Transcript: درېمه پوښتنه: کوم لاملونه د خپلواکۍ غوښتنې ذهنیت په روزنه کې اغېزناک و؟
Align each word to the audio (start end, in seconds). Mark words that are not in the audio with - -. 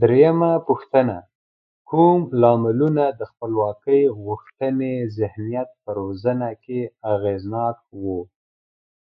درېمه 0.00 0.52
پوښتنه: 0.68 1.16
کوم 1.88 2.18
لاملونه 2.42 3.04
د 3.18 3.20
خپلواکۍ 3.30 4.02
غوښتنې 4.24 4.94
ذهنیت 5.18 5.68
په 5.82 5.90
روزنه 6.00 6.48
کې 6.64 6.80
اغېزناک 7.14 7.76
و؟ 8.02 8.04